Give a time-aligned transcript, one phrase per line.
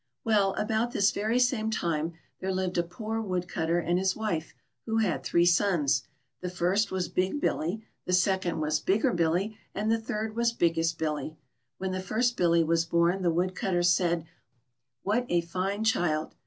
[0.23, 4.55] Well, about this very same time there lived a poor Woodcutter and his wife,
[4.87, 6.01] who had three sons.
[6.39, 10.97] The first was big Billy, the second was bigger Billy, and the third was biggest
[10.97, 11.37] Billy.
[11.77, 14.25] When the first Billy was born, the Woodcutter said:"
[15.03, 16.33] What a fine child."